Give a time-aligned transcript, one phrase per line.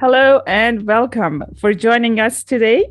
[0.00, 2.86] Hello and welcome for joining us today.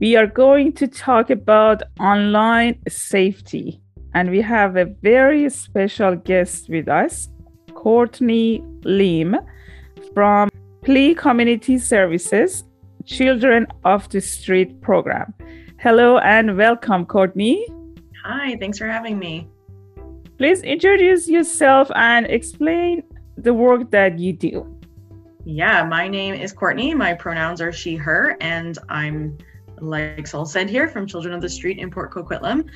[0.00, 3.80] We are going to talk about online safety,
[4.14, 7.28] and we have a very special guest with us,
[7.74, 9.36] Courtney Liem
[10.12, 10.50] from
[10.82, 12.64] PLEA Community Services
[13.06, 15.32] Children of the Street program.
[15.78, 17.68] Hello and welcome, Courtney.
[18.24, 19.46] Hi, thanks for having me.
[20.38, 23.04] Please introduce yourself and explain
[23.36, 24.77] the work that you do.
[25.50, 26.92] Yeah, my name is Courtney.
[26.92, 29.38] My pronouns are she, her, and I'm
[29.80, 32.68] like Saul said here, from Children of the Street in Port Coquitlam.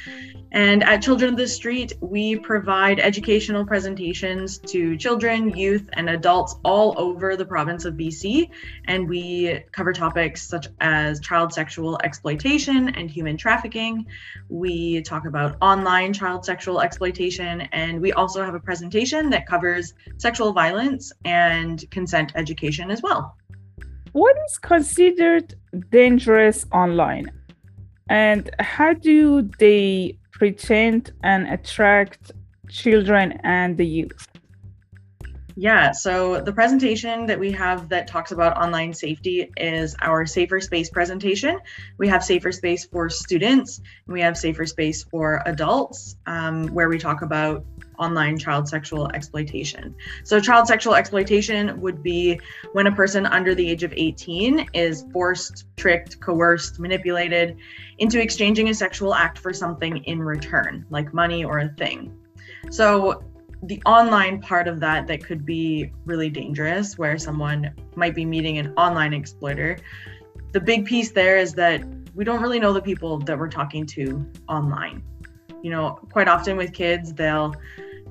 [0.52, 6.56] And at Children of the Street, we provide educational presentations to children, youth, and adults
[6.64, 8.50] all over the province of BC.
[8.86, 14.06] And we cover topics such as child sexual exploitation and human trafficking.
[14.48, 17.62] We talk about online child sexual exploitation.
[17.72, 23.36] And we also have a presentation that covers sexual violence and consent education as well
[24.12, 25.54] what is considered
[25.90, 27.30] dangerous online?
[28.08, 32.32] And how do they pretend and attract
[32.68, 34.28] children and the youth
[35.56, 40.60] yeah, so the presentation that we have that talks about online safety is our Safer
[40.60, 41.58] Space presentation.
[41.98, 46.98] We have Safer Space for students, we have Safer Space for adults, um, where we
[46.98, 47.64] talk about
[47.98, 49.94] online child sexual exploitation.
[50.24, 52.40] So, child sexual exploitation would be
[52.72, 57.56] when a person under the age of 18 is forced, tricked, coerced, manipulated
[57.98, 62.16] into exchanging a sexual act for something in return, like money or a thing.
[62.70, 63.22] So,
[63.62, 68.58] the online part of that that could be really dangerous where someone might be meeting
[68.58, 69.78] an online exploiter.
[70.52, 71.82] The big piece there is that
[72.14, 75.02] we don't really know the people that we're talking to online.
[75.62, 77.54] You know quite often with kids they'll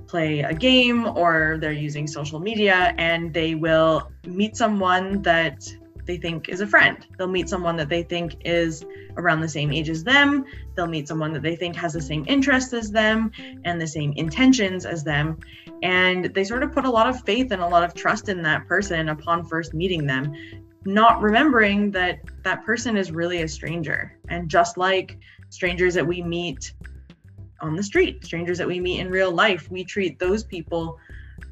[0.08, 5.64] play a game or they're using social media and they will meet someone that
[6.12, 7.08] they think is a friend.
[7.18, 8.84] They'll meet someone that they think is
[9.16, 10.44] around the same age as them.
[10.76, 13.32] They'll meet someone that they think has the same interests as them
[13.64, 15.40] and the same intentions as them.
[15.84, 18.42] And they sort of put a lot of faith and a lot of trust in
[18.42, 20.36] that person upon first meeting them,
[20.84, 24.18] not remembering that that person is really a stranger.
[24.28, 25.18] And just like
[25.48, 26.74] strangers that we meet
[27.62, 30.98] on the street, strangers that we meet in real life, we treat those people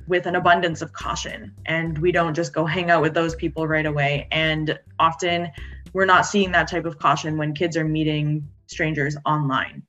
[0.08, 3.68] with an abundance of caution and we don't just go hang out with those people
[3.68, 4.28] right away.
[4.32, 5.50] And often
[5.94, 9.84] we're not seeing that type of caution when kids are meeting strangers online.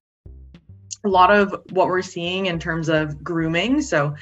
[1.05, 4.15] A lot of what we're seeing in terms of grooming, so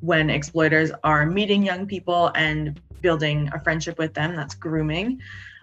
[0.00, 5.20] when exploiters are meeting young people and building a friendship with them, that's grooming.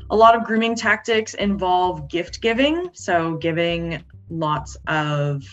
[0.09, 5.43] A lot of grooming tactics involve gift giving, so giving lots of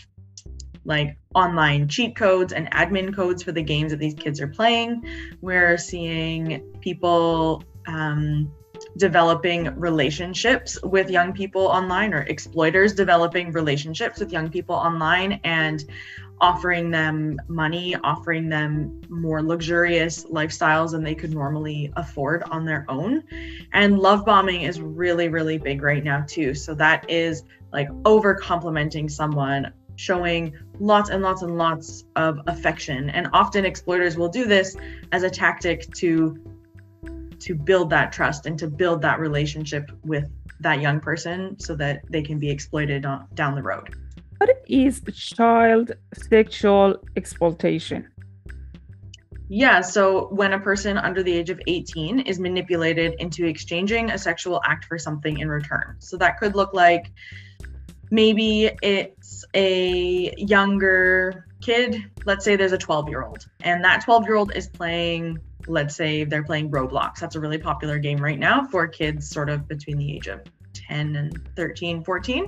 [0.84, 5.04] like online cheat codes and admin codes for the games that these kids are playing.
[5.40, 8.50] We're seeing people um,
[8.96, 15.84] developing relationships with young people online or exploiters developing relationships with young people online and
[16.40, 22.86] offering them money, offering them more luxurious lifestyles than they could normally afford on their
[22.88, 23.22] own.
[23.74, 26.54] And love bombing is really, really big right now, too.
[26.54, 27.42] So that is
[27.72, 33.10] like over complimenting someone showing lots and lots and lots of affection.
[33.10, 34.74] And often exploiters will do this
[35.12, 36.38] as a tactic to
[37.40, 40.26] to build that trust and to build that relationship with
[40.60, 43.94] that young person so that they can be exploited on, down the road.
[44.36, 48.06] What is child sexual exploitation?
[49.48, 54.18] Yeah, so when a person under the age of 18 is manipulated into exchanging a
[54.18, 55.96] sexual act for something in return.
[55.98, 57.10] So that could look like
[58.10, 62.04] maybe it's a younger kid.
[62.24, 65.94] Let's say there's a 12 year old and that 12 year old is playing let's
[65.94, 67.18] say they're playing roblox.
[67.20, 70.40] That's a really popular game right now for kids sort of between the age of
[70.72, 72.46] 10 and 13 14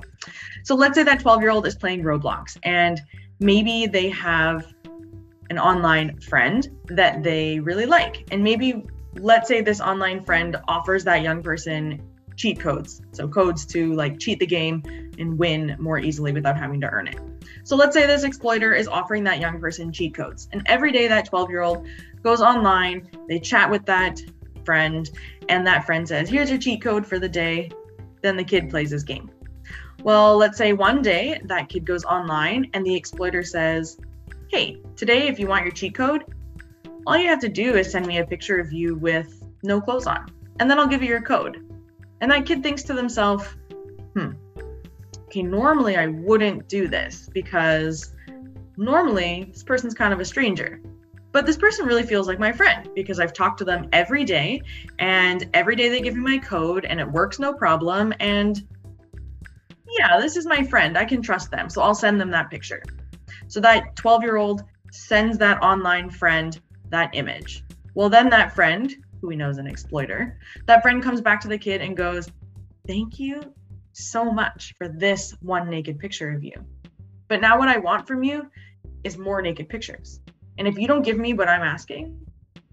[0.63, 3.01] so let's say that 12 year old is playing roblox and
[3.39, 4.73] maybe they have
[5.49, 8.27] an online friend that they really like.
[8.31, 8.85] And maybe
[9.15, 12.01] let's say this online friend offers that young person
[12.35, 13.01] cheat codes.
[13.11, 14.83] So codes to like cheat the game
[15.19, 17.17] and win more easily without having to earn it.
[17.63, 20.49] So let's say this exploiter is offering that young person cheat codes.
[20.51, 21.87] And every day that 12 year old
[22.21, 24.19] goes online, they chat with that
[24.65, 25.09] friend,
[25.49, 27.69] and that friend says, Here's your cheat code for the day.
[28.21, 29.29] Then the kid plays his game.
[30.03, 33.97] Well, let's say one day that kid goes online and the exploiter says,
[34.49, 36.25] Hey, today, if you want your cheat code,
[37.05, 40.07] all you have to do is send me a picture of you with no clothes
[40.07, 41.65] on, and then I'll give you your code.
[42.21, 43.45] And that kid thinks to themselves,
[44.15, 44.31] hmm,
[45.25, 48.13] okay, normally I wouldn't do this because
[48.77, 50.81] normally this person's kind of a stranger.
[51.33, 54.61] but this person really feels like my friend because I've talked to them every day
[54.99, 58.13] and every day they give me my code and it works no problem.
[58.19, 58.61] And
[59.97, 60.95] yeah, this is my friend.
[60.95, 61.69] I can trust them.
[61.69, 62.83] So I'll send them that picture.
[63.47, 66.59] So that 12 year old sends that online friend
[66.89, 67.63] that image.
[67.95, 71.47] Well, then that friend, who we know is an exploiter, that friend comes back to
[71.47, 72.27] the kid and goes,
[72.85, 73.53] Thank you
[73.93, 76.53] so much for this one naked picture of you.
[77.29, 78.51] But now what I want from you
[79.05, 80.19] is more naked pictures.
[80.57, 82.19] And if you don't give me what I'm asking,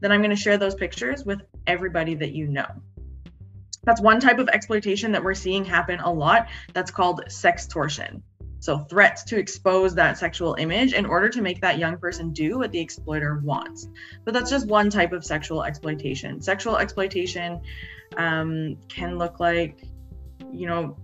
[0.00, 2.66] then I'm going to share those pictures with everybody that you know.
[3.84, 6.48] That's one type of exploitation that we're seeing happen a lot.
[6.72, 8.22] That's called sex sextortion.
[8.60, 12.58] So, threats to expose that sexual image in order to make that young person do
[12.58, 13.88] what the exploiter wants.
[14.24, 16.40] But that's just one type of sexual exploitation.
[16.40, 17.60] Sexual exploitation
[18.16, 19.82] um, can look like,
[20.52, 20.96] you know,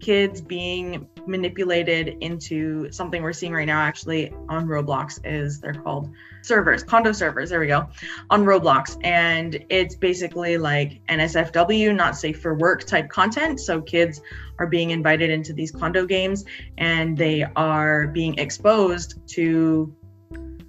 [0.00, 6.10] kids being manipulated into something we're seeing right now actually on Roblox is they're called
[6.42, 7.86] servers, condo servers, there we go,
[8.30, 8.98] on Roblox.
[9.04, 13.60] And it's basically like NSFW, not safe for work type content.
[13.60, 14.20] So kids
[14.58, 16.44] are being invited into these condo games
[16.78, 19.94] and they are being exposed to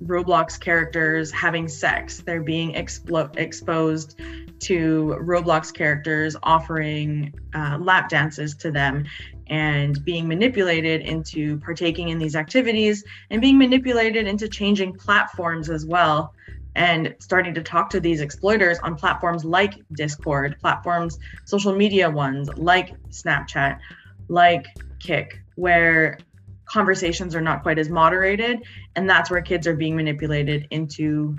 [0.03, 2.21] Roblox characters having sex.
[2.21, 4.19] They're being explo- exposed
[4.59, 9.05] to Roblox characters offering uh, lap dances to them
[9.47, 15.85] and being manipulated into partaking in these activities and being manipulated into changing platforms as
[15.85, 16.33] well
[16.75, 22.49] and starting to talk to these exploiters on platforms like Discord, platforms, social media ones
[22.55, 23.79] like Snapchat,
[24.27, 24.65] like
[24.99, 26.19] Kick, where
[26.65, 28.61] conversations are not quite as moderated.
[28.95, 31.37] And that's where kids are being manipulated into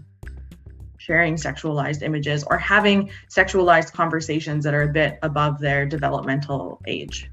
[1.01, 7.31] sharing sexualized images or having sexualized conversations that are a bit above their developmental age.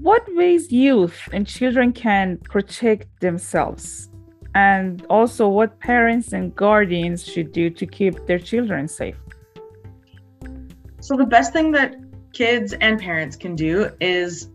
[0.00, 4.10] What ways youth and children can protect themselves?
[4.56, 9.20] And also, what parents and guardians should do to keep their children safe?
[11.00, 11.94] So, the best thing that
[12.32, 14.50] kids and parents can do is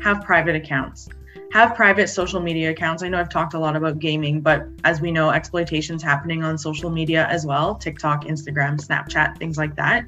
[0.00, 1.10] have private accounts
[1.54, 3.04] have private social media accounts.
[3.04, 6.58] I know I've talked a lot about gaming, but as we know, exploitation's happening on
[6.58, 10.04] social media as well TikTok, Instagram, Snapchat, things like that.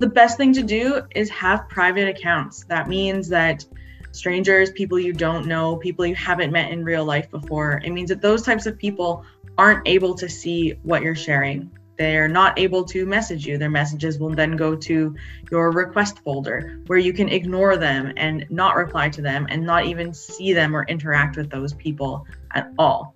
[0.00, 2.64] The best thing to do is have private accounts.
[2.64, 3.64] That means that
[4.12, 8.10] strangers, people you don't know, people you haven't met in real life before, it means
[8.10, 9.24] that those types of people
[9.56, 13.58] aren't able to see what you're sharing they're not able to message you.
[13.58, 15.14] Their messages will then go to
[15.50, 19.86] your request folder where you can ignore them and not reply to them and not
[19.86, 23.14] even see them or interact with those people at all.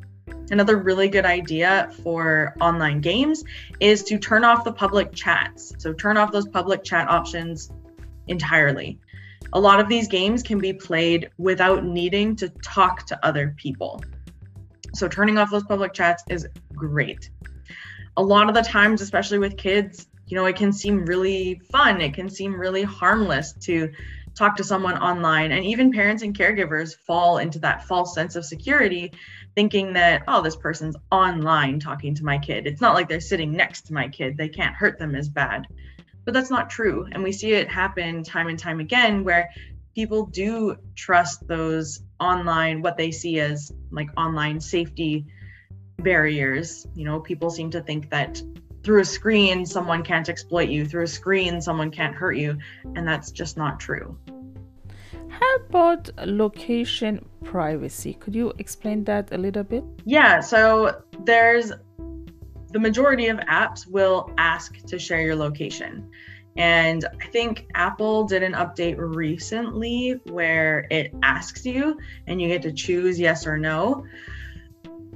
[0.50, 3.44] Another really good idea for online games
[3.78, 5.74] is to turn off the public chats.
[5.78, 7.70] So, turn off those public chat options
[8.26, 8.98] entirely.
[9.52, 14.02] A lot of these games can be played without needing to talk to other people.
[14.94, 17.30] So, turning off those public chats is great
[18.20, 22.02] a lot of the times, especially with kids, you know, it can seem really fun.
[22.02, 23.90] It can seem really harmless to
[24.34, 25.52] talk to someone online.
[25.52, 29.12] And even parents and caregivers fall into that false sense of security,
[29.54, 32.66] thinking that, oh, this person's online talking to my kid.
[32.66, 34.36] It's not like they're sitting next to my kid.
[34.36, 35.66] They can't hurt them as bad.
[36.26, 37.06] But that's not true.
[37.10, 39.48] And we see it happen time and time again where
[39.94, 45.24] people do trust those online, what they see as like online safety
[46.02, 46.86] barriers.
[46.94, 48.42] You know, people seem to think that
[48.82, 52.58] through a screen, someone can't exploit you, through a screen, someone can't hurt you.
[52.96, 54.16] And that's just not true.
[55.28, 58.14] How about location privacy?
[58.14, 59.84] Could you explain that a little bit?
[60.04, 61.72] Yeah, so there's
[62.72, 66.08] the majority of apps will ask to share your location.
[66.56, 72.62] And I think Apple did an update recently where it asks you and you get
[72.62, 74.04] to choose yes or no.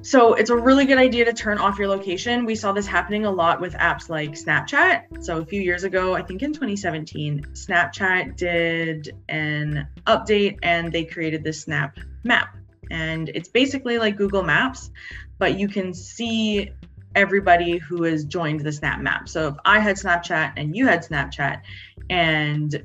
[0.04, 2.44] So it's a really good idea to turn off your location.
[2.44, 5.24] We saw this happening a lot with apps like Snapchat.
[5.24, 11.04] So a few years ago, I think in 2017, Snapchat did an update and they
[11.04, 12.54] created this Snap map.
[12.90, 14.90] And it's basically like Google Maps,
[15.38, 16.70] but you can see
[17.14, 19.26] everybody who has joined the Snap map.
[19.26, 21.62] So if I had Snapchat and you had Snapchat
[22.10, 22.84] and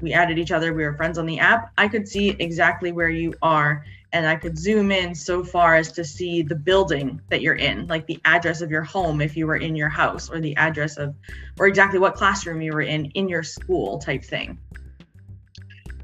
[0.00, 3.08] we added each other, we were friends on the app, I could see exactly where
[3.08, 7.42] you are and I could zoom in so far as to see the building that
[7.42, 10.40] you're in, like the address of your home if you were in your house, or
[10.40, 11.14] the address of,
[11.58, 14.58] or exactly what classroom you were in in your school type thing.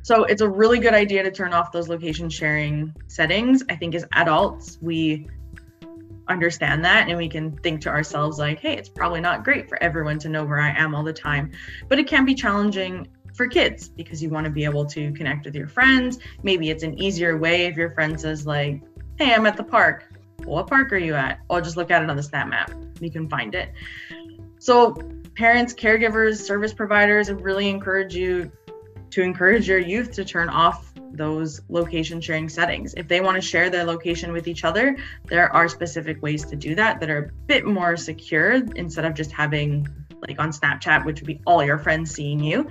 [0.03, 3.65] So it's a really good idea to turn off those location sharing settings.
[3.69, 5.27] I think as adults, we
[6.29, 9.81] understand that and we can think to ourselves like hey it's probably not great for
[9.83, 11.53] everyone to know where i am all the time
[11.89, 13.07] but it can be challenging
[13.37, 16.19] for kids because you want to be able to connect with your friends.
[16.43, 18.83] Maybe it's an easier way if your friend says, like,
[19.19, 20.05] hey, I'm at the park.
[20.45, 21.41] what park are you at?
[21.51, 22.71] Oh, just look at it on the Snap map.
[23.01, 23.73] You can find it.
[24.59, 24.97] So
[25.35, 28.51] parents, caregivers, service providers I really encourage you
[29.11, 32.95] to encourage your youth to turn off those location sharing settings.
[32.95, 36.57] If they want to share their location with each other, there are specific ways to
[36.57, 39.89] do that that are a bit more secure instead of just having
[40.27, 42.69] like on Snapchat, which would be all your friends seeing you.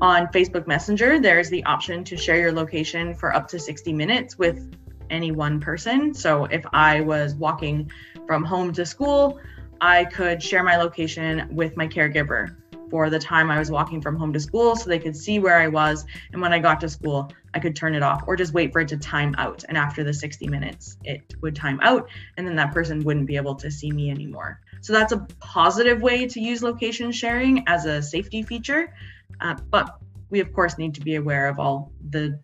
[0.00, 4.38] On Facebook Messenger, there's the option to share your location for up to 60 minutes
[4.38, 4.76] with
[5.10, 6.14] any one person.
[6.14, 7.90] So if I was walking
[8.26, 9.40] from home to school,
[9.80, 12.56] I could share my location with my caregiver
[12.90, 15.58] for the time I was walking from home to school so they could see where
[15.58, 16.04] I was.
[16.32, 18.80] And when I got to school, I could turn it off or just wait for
[18.80, 19.64] it to time out.
[19.68, 22.08] And after the 60 minutes, it would time out.
[22.36, 24.60] And then that person wouldn't be able to see me anymore.
[24.80, 28.92] So that's a positive way to use location sharing as a safety feature.
[29.40, 29.98] Uh, but
[30.30, 32.38] we, of course, need to be aware of all the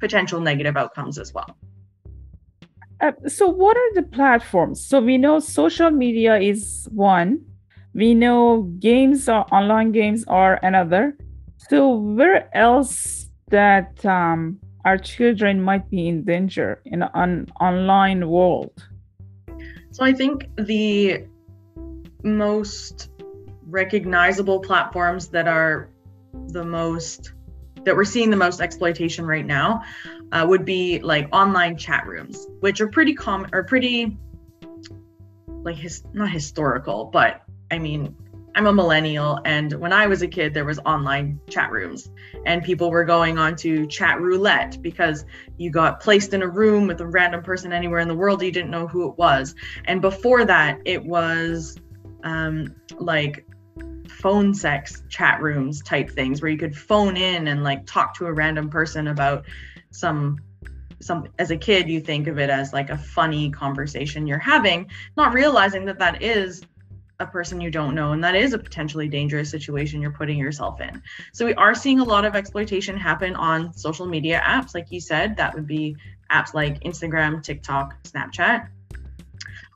[0.00, 1.56] potential negative outcomes as well.
[3.00, 4.84] Uh, so, what are the platforms?
[4.84, 7.44] So, we know social media is one,
[7.94, 11.16] we know games or online games are another.
[11.68, 18.72] So, where else that um, our children might be in danger in an online world?
[19.90, 21.26] So, I think the
[22.22, 23.10] most
[23.68, 25.88] recognizable platforms that are
[26.48, 27.32] the most
[27.84, 29.82] that we're seeing the most exploitation right now
[30.30, 34.16] uh, would be like online chat rooms, which are pretty common or pretty
[35.62, 38.14] like his not historical, but I mean,
[38.54, 42.10] I'm a millennial, and when I was a kid, there was online chat rooms,
[42.44, 45.24] and people were going on to Chatroulette because
[45.56, 48.52] you got placed in a room with a random person anywhere in the world, you
[48.52, 49.54] didn't know who it was.
[49.86, 51.78] And before that, it was
[52.24, 53.46] um, like
[54.12, 58.26] phone sex chat rooms type things where you could phone in and like talk to
[58.26, 59.44] a random person about
[59.90, 60.38] some
[61.00, 64.88] some as a kid you think of it as like a funny conversation you're having
[65.16, 66.62] not realizing that that is
[67.18, 70.80] a person you don't know and that is a potentially dangerous situation you're putting yourself
[70.80, 71.00] in.
[71.32, 75.00] So we are seeing a lot of exploitation happen on social media apps like you
[75.00, 75.36] said.
[75.36, 75.96] That would be
[76.32, 78.68] apps like instagram tiktok snapchat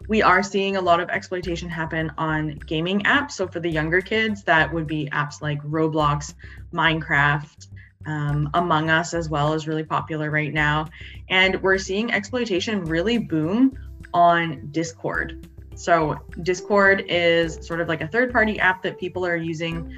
[0.08, 3.32] we are seeing a lot of exploitation happen on gaming apps.
[3.32, 6.34] So for the younger kids, that would be apps like Roblox,
[6.72, 7.66] Minecraft,
[8.06, 10.86] um, Among Us as well is really popular right now.
[11.28, 13.76] And we're seeing exploitation really boom
[14.14, 15.48] on Discord.
[15.74, 19.92] So Discord is sort of like a third party app that people are using.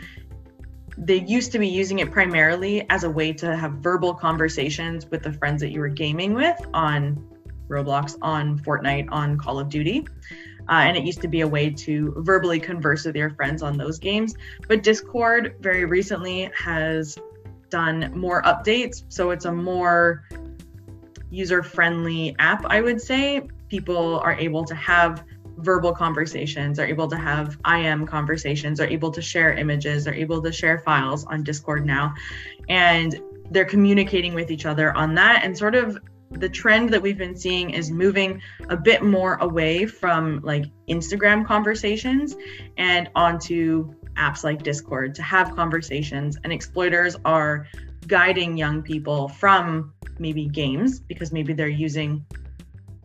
[0.97, 5.23] They used to be using it primarily as a way to have verbal conversations with
[5.23, 7.25] the friends that you were gaming with on
[7.69, 10.07] Roblox, on Fortnite, on Call of Duty.
[10.69, 13.79] Uh, and it used to be a way to verbally converse with your friends on
[13.79, 14.35] those games.
[14.69, 17.17] But Discord very recently has
[17.71, 19.05] done more updates.
[19.09, 20.25] So it's a more
[21.31, 23.49] user friendly app, I would say.
[23.69, 25.25] People are able to have
[25.59, 30.41] verbal conversations, are able to have IM conversations, are able to share images, are able
[30.43, 32.15] to share files on Discord now.
[32.69, 33.21] And
[33.51, 35.99] they're communicating with each other on that and sort of
[36.31, 41.47] the trend that we've been seeing is moving a bit more away from like Instagram
[41.47, 42.37] conversations
[42.77, 46.37] and onto apps like Discord to have conversations.
[46.45, 47.67] And exploiters are
[48.07, 52.25] guiding young people from maybe games because maybe they're using,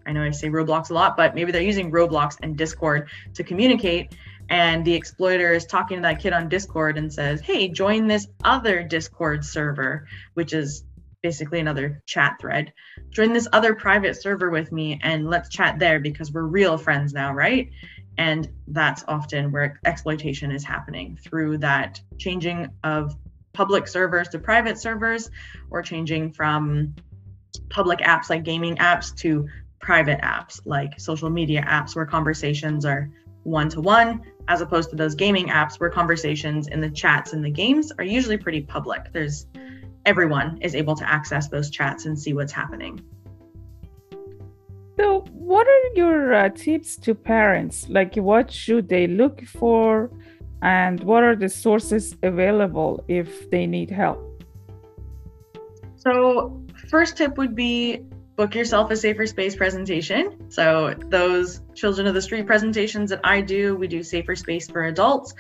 [0.06, 3.44] I know I say Roblox a lot, but maybe they're using Roblox and Discord to
[3.44, 4.16] communicate.
[4.50, 8.28] And the exploiter is talking to that kid on Discord and says, Hey, join this
[8.44, 10.84] other Discord server, which is
[11.24, 12.74] basically another chat thread.
[13.10, 17.14] Join this other private server with me and let's chat there because we're real friends
[17.14, 17.72] now, right?
[18.18, 23.16] And that's often where exploitation is happening through that changing of
[23.54, 25.32] public servers to private servers
[25.72, 26.94] or changing from
[27.70, 29.48] public apps like gaming apps to
[29.80, 33.10] private apps like social media apps where conversations are
[33.44, 37.42] one to one as opposed to those gaming apps where conversations in the chats in
[37.42, 39.12] the games are usually pretty public.
[39.14, 39.46] There's
[40.06, 43.02] everyone is able to access those chats and see what's happening.
[44.98, 47.90] So, what are your uh, tips to parents?
[47.90, 50.12] Like, what should they look for,
[50.62, 54.44] and what are the sources available if they need help?
[55.96, 58.06] So, first tip would be
[58.36, 60.50] book yourself a safer space presentation.
[60.50, 64.86] So, those children of the street presentations that I do, we do safer space for
[64.86, 65.34] adults.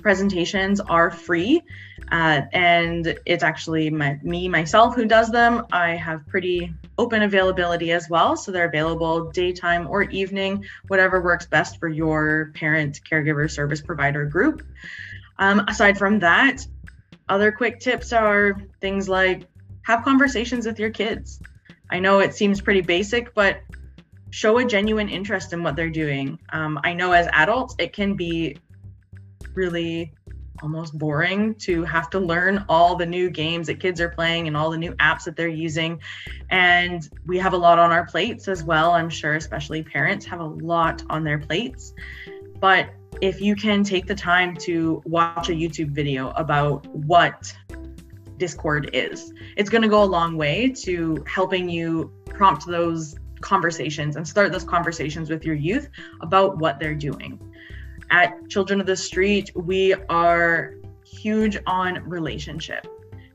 [0.00, 1.62] Presentations are free,
[2.10, 5.66] uh, and it's actually my, me myself who does them.
[5.72, 11.46] I have pretty open availability as well, so they're available daytime or evening, whatever works
[11.46, 14.62] best for your parent, caregiver, service provider group.
[15.38, 16.66] Um, aside from that,
[17.28, 19.46] other quick tips are things like
[19.82, 21.40] have conversations with your kids
[21.90, 23.60] I know it seems pretty basic, but
[24.30, 26.38] show a genuine interest in what they're doing.
[26.52, 28.58] Um, I know as adults, it can be
[29.54, 30.12] really
[30.62, 34.56] almost boring to have to learn all the new games that kids are playing and
[34.56, 36.00] all the new apps that they're using.
[36.50, 38.92] And we have a lot on our plates as well.
[38.92, 41.94] I'm sure, especially parents have a lot on their plates.
[42.60, 42.90] But
[43.20, 47.54] if you can take the time to watch a YouTube video about what
[48.38, 54.16] Discord is, it's going to go a long way to helping you prompt those conversations
[54.16, 55.88] and start those conversations with your youth
[56.20, 57.38] about what they're doing.
[58.10, 62.86] At Children of the Street, we are huge on relationship.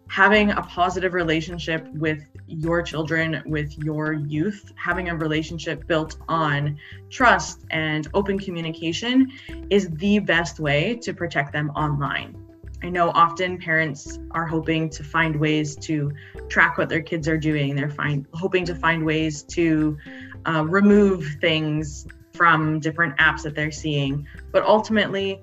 [0.08, 6.78] Having a positive relationship with your children, with your youth, having a relationship built on
[7.10, 9.32] trust and open communication
[9.70, 12.43] is the best way to protect them online.
[12.84, 16.12] I know often parents are hoping to find ways to
[16.50, 17.76] track what their kids are doing.
[17.76, 19.98] They're find, hoping to find ways to
[20.46, 24.28] uh, remove things from different apps that they're seeing.
[24.52, 25.42] But ultimately,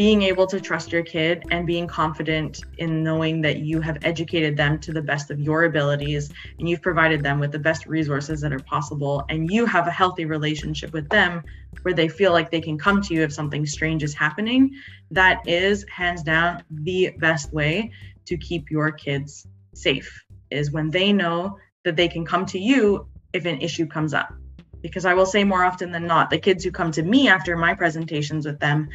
[0.00, 4.56] being able to trust your kid and being confident in knowing that you have educated
[4.56, 8.40] them to the best of your abilities and you've provided them with the best resources
[8.40, 11.42] that are possible and you have a healthy relationship with them
[11.82, 14.70] where they feel like they can come to you if something strange is happening
[15.10, 17.92] that is hands down the best way
[18.24, 23.06] to keep your kids safe is when they know that they can come to you
[23.34, 24.32] if an issue comes up.
[24.80, 27.54] Because i will say more often than not the kids who come to me after
[27.54, 28.88] my presentations with them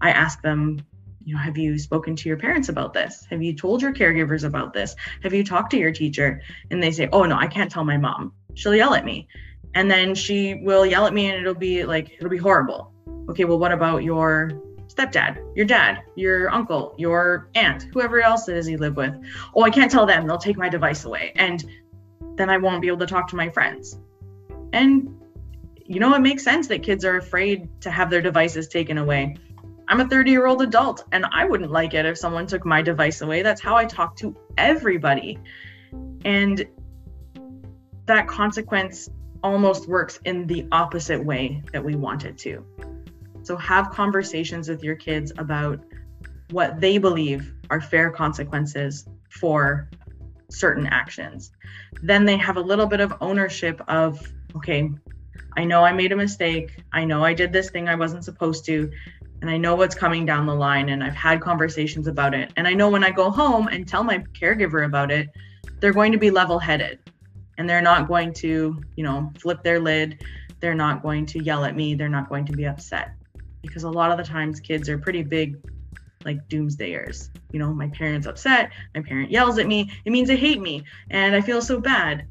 [0.00, 0.80] I ask them,
[1.24, 3.26] you know, have you spoken to your parents about this?
[3.30, 4.94] Have you told your caregivers about this?
[5.22, 6.40] Have you talked to your teacher?
[6.70, 8.32] And they say, oh, no, I can't tell my mom.
[8.54, 9.28] She'll yell at me.
[9.74, 12.92] And then she will yell at me and it'll be like, it'll be horrible.
[13.28, 14.50] Okay, well, what about your
[14.86, 19.14] stepdad, your dad, your uncle, your aunt, whoever else it is you live with?
[19.54, 20.26] Oh, I can't tell them.
[20.26, 21.32] They'll take my device away.
[21.36, 21.64] And
[22.36, 23.98] then I won't be able to talk to my friends.
[24.72, 25.14] And
[25.88, 29.36] you know, it makes sense that kids are afraid to have their devices taken away.
[29.88, 32.82] I'm a 30 year old adult and I wouldn't like it if someone took my
[32.82, 33.42] device away.
[33.42, 35.38] That's how I talk to everybody.
[36.26, 36.66] And
[38.04, 39.08] that consequence
[39.42, 42.64] almost works in the opposite way that we want it to.
[43.42, 45.80] So have conversations with your kids about
[46.50, 49.88] what they believe are fair consequences for
[50.50, 51.50] certain actions.
[52.02, 54.20] Then they have a little bit of ownership of,
[54.56, 54.90] okay,
[55.56, 56.82] I know I made a mistake.
[56.92, 58.90] I know I did this thing I wasn't supposed to
[59.40, 62.52] and I know what's coming down the line and I've had conversations about it.
[62.56, 65.28] And I know when I go home and tell my caregiver about it,
[65.80, 66.98] they're going to be level headed
[67.56, 70.24] and they're not going to, you know, flip their lid.
[70.60, 71.94] They're not going to yell at me.
[71.94, 73.14] They're not going to be upset
[73.62, 75.56] because a lot of the times kids are pretty big,
[76.24, 77.30] like doomsdayers.
[77.52, 78.72] You know, my parent's upset.
[78.94, 79.90] My parent yells at me.
[80.04, 82.26] It means they hate me and I feel so bad.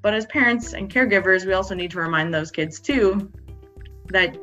[0.00, 3.30] But as parents and caregivers, we also need to remind those kids too
[4.06, 4.38] that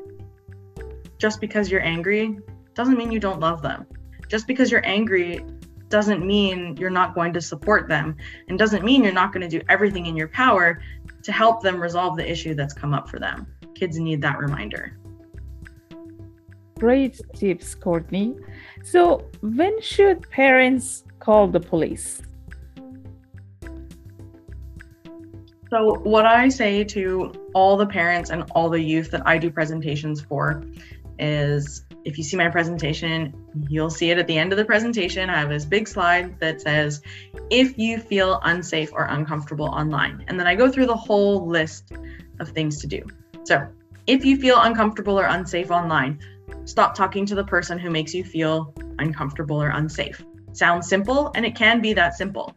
[1.17, 2.37] just because you're angry
[2.73, 3.85] doesn't mean you don't love them.
[4.27, 5.45] Just because you're angry
[5.89, 8.15] doesn't mean you're not going to support them
[8.47, 10.81] and doesn't mean you're not going to do everything in your power
[11.23, 13.47] to help them resolve the issue that's come up for them.
[13.75, 14.97] Kids need that reminder.
[16.79, 18.35] Great tips, Courtney.
[18.83, 22.21] So, when should parents call the police?
[25.69, 29.49] So, what I say to all the parents and all the youth that I do
[29.49, 30.63] presentations for
[31.19, 33.33] is if you see my presentation,
[33.67, 35.29] you'll see it at the end of the presentation.
[35.29, 37.01] I have this big slide that says,
[37.49, 40.23] if you feel unsafe or uncomfortable online.
[40.27, 41.91] And then I go through the whole list
[42.39, 43.01] of things to do.
[43.43, 43.67] So,
[44.07, 46.19] if you feel uncomfortable or unsafe online,
[46.65, 50.23] stop talking to the person who makes you feel uncomfortable or unsafe.
[50.53, 52.55] Sounds simple, and it can be that simple.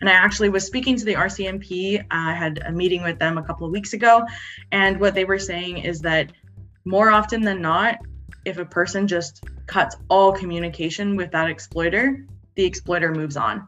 [0.00, 2.04] And I actually was speaking to the RCMP.
[2.10, 4.24] I had a meeting with them a couple of weeks ago,
[4.72, 6.32] and what they were saying is that
[6.84, 7.98] more often than not,
[8.44, 13.66] if a person just cuts all communication with that exploiter, the exploiter moves on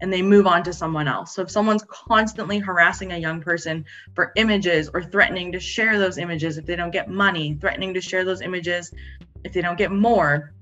[0.00, 1.34] and they move on to someone else.
[1.34, 6.18] So if someone's constantly harassing a young person for images or threatening to share those
[6.18, 8.92] images if they don't get money, threatening to share those images
[9.44, 10.52] if they don't get more,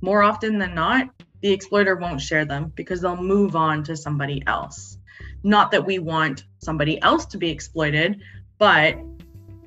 [0.00, 1.08] more often than not,
[1.40, 4.98] the exploiter won't share them because they'll move on to somebody else.
[5.42, 8.22] Not that we want somebody else to be exploited,
[8.58, 8.98] but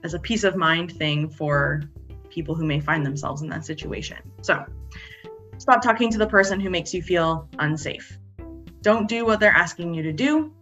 [0.03, 1.83] as a peace of mind thing for
[2.29, 4.17] people who may find themselves in that situation.
[4.41, 4.63] So
[5.57, 8.17] stop talking to the person who makes you feel unsafe.
[8.81, 10.53] Don't do what they're asking you to do.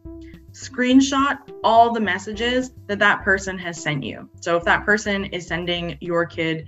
[0.52, 4.30] Screenshot all the messages that that person has sent you.
[4.40, 6.66] So if that person is sending your kid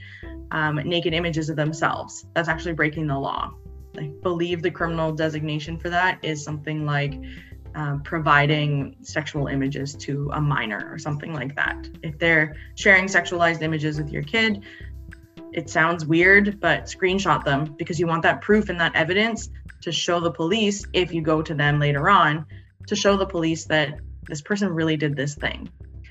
[0.51, 3.53] um, naked images of themselves, that's actually breaking the law.
[3.97, 7.19] I believe the criminal designation for that is something like
[7.77, 11.87] uh, providing sexual images to a minor or something like that.
[12.01, 14.63] If they're sharing sexualized images with your kid,
[15.53, 19.49] it sounds weird, but screenshot them because you want that proof and that evidence
[19.81, 22.47] to show the police if you go to them later on
[22.87, 25.69] to show the police that this person really did this thing.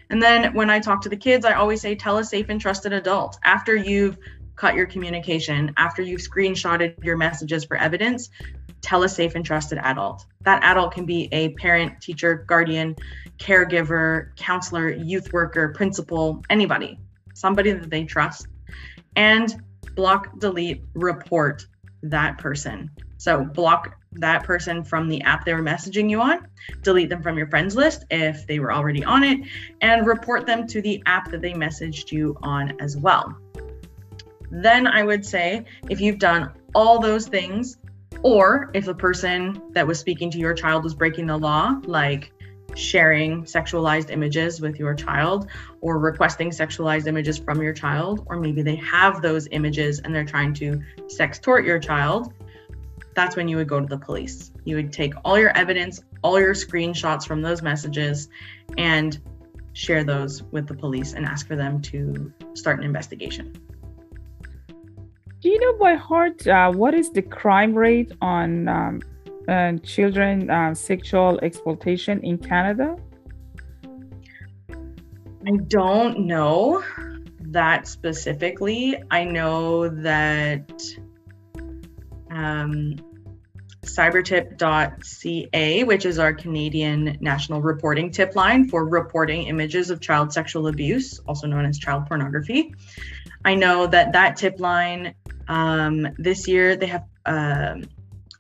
[0.09, 2.61] And then when I talk to the kids, I always say, tell a safe and
[2.61, 3.39] trusted adult.
[3.43, 4.19] After you've
[4.57, 8.31] cut your communication, after you've screenshotted your messages for evidence,
[8.81, 10.27] tell a safe and trusted adult.
[10.43, 12.97] That adult can be a parent, teacher, guardian,
[13.39, 16.99] caregiver, counselor, youth worker, principal, anybody,
[17.35, 18.49] somebody that they trust.
[19.17, 19.63] And
[19.95, 21.67] block, delete, report
[22.03, 22.91] that person.
[23.19, 26.47] So block that person from the app they were messaging you on,
[26.83, 29.41] delete them from your friends list if they were already on it,
[29.81, 33.37] and report them to the app that they messaged you on as well.
[34.51, 37.79] Then I would say if you've done all those things,
[38.23, 42.33] or if the person that was speaking to your child was breaking the law, like
[42.75, 45.49] sharing sexualized images with your child
[45.81, 50.25] or requesting sexualized images from your child, or maybe they have those images and they're
[50.25, 52.33] trying to sextort your child,
[53.15, 54.53] that's when you would go to the police.
[54.65, 58.29] You would take all your evidence, all your screenshots from those messages,
[58.77, 59.19] and
[59.73, 63.55] share those with the police and ask for them to start an investigation.
[65.41, 69.03] Do you know by heart uh, what is the crime rate on um,
[69.49, 72.97] uh, children uh, sexual exploitation in Canada?
[75.47, 76.83] I don't know
[77.41, 79.01] that specifically.
[79.11, 80.83] I know that
[82.31, 82.97] um,
[83.85, 90.67] cybertip.ca, which is our Canadian national reporting tip line for reporting images of child sexual
[90.67, 92.75] abuse, also known as child pornography.
[93.45, 95.15] I know that that tip line
[95.49, 97.85] um, this year they have um,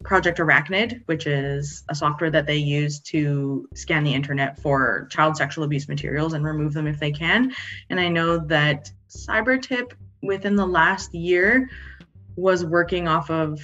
[0.06, 5.36] Project Arachnid, which is a software that they use to scan the internet for child
[5.36, 7.52] sexual abuse materials and remove them if they can.
[7.90, 9.92] And I know that CyberTip
[10.22, 11.68] within the last year
[12.36, 13.60] was working off of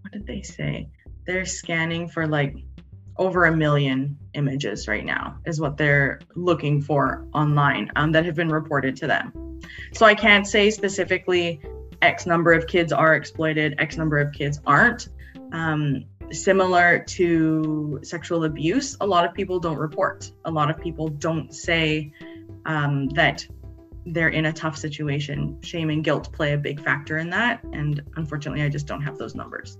[0.00, 0.88] what did they say?
[1.26, 2.56] They're scanning for like
[3.18, 8.34] over a million images right now is what they're looking for online um, that have
[8.34, 9.60] been reported to them.
[9.92, 11.60] So I can't say specifically
[12.02, 15.08] X number of kids are exploited, X number of kids aren't.
[15.52, 20.30] Um, similar to sexual abuse, a lot of people don't report.
[20.44, 22.12] A lot of people don't say
[22.66, 23.46] um, that
[24.06, 25.58] they're in a tough situation.
[25.62, 27.62] Shame and guilt play a big factor in that.
[27.72, 29.78] And unfortunately, I just don't have those numbers.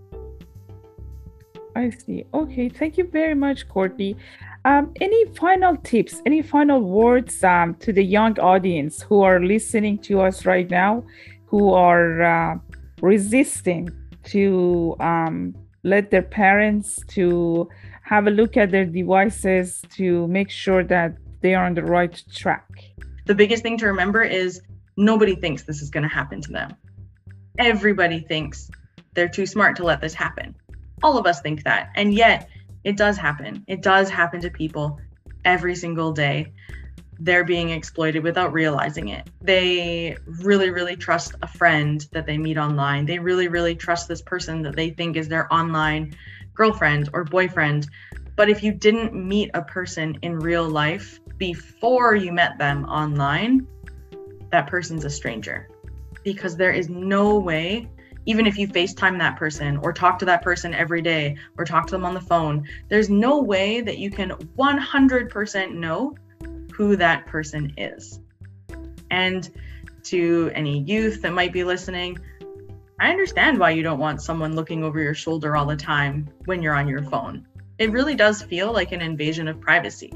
[1.75, 2.25] I see.
[2.35, 4.17] Okay, thank you very much, Courtney.
[4.65, 9.99] Um, any final tips, any final words um, to the young audience who are listening
[10.01, 11.05] to us right now,
[11.53, 12.59] who are uh,
[13.01, 13.89] resisting
[14.25, 17.69] to um, let their parents to
[18.03, 22.21] have a look at their devices to make sure that they are on the right
[22.35, 22.67] track?
[23.27, 24.61] The biggest thing to remember is
[24.97, 26.75] nobody thinks this is going to happen to them.
[27.59, 28.69] Everybody thinks
[29.15, 30.57] they're too smart to let this happen
[31.03, 31.91] all of us think that.
[31.95, 32.49] And yet
[32.85, 33.65] it does happen.
[33.67, 34.99] It does happen to people
[35.45, 36.53] every single day.
[37.19, 39.29] They're being exploited without realizing it.
[39.41, 43.07] They really, really trust a friend that they meet online.
[43.07, 46.17] They really, really trust this person that they think is their online
[46.55, 47.89] girlfriend or boyfriend.
[48.37, 53.67] But if you didn't meet a person in real life before you met them online,
[54.51, 55.69] that person's a stranger
[56.25, 57.89] because there is no way
[58.27, 61.87] even if you FaceTime that person or talk to that person every day or talk
[61.87, 66.15] to them on the phone, there's no way that you can 100% know
[66.75, 68.21] who that person is.
[69.11, 69.49] And
[70.05, 72.19] to any youth that might be listening,
[72.99, 76.63] I understand why you don't want someone looking over your shoulder all the time when
[76.63, 77.47] you're on your phone.
[77.79, 80.13] It really does feel like an invasion of privacy.